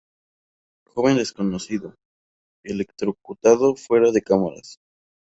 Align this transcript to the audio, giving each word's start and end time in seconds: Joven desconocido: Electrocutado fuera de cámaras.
Joven 0.89 1.17
desconocido: 1.17 1.93
Electrocutado 2.65 3.75
fuera 3.75 4.09
de 4.11 4.23
cámaras. 4.23 4.77